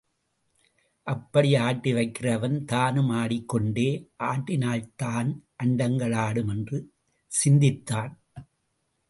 அப்படி 1.07 1.55
ஆட்டி 1.55 1.93
வைக்கிறவன் 1.93 2.65
தானும் 2.65 3.09
ஆடிக் 3.09 3.47
கொண்டே 3.47 4.09
ஆட்டினால்தான் 4.23 5.29
அண்டங்கள் 5.63 6.15
ஆடும் 6.15 6.47
என்று 6.47 6.79
சிந்தித்தான். 7.27 8.19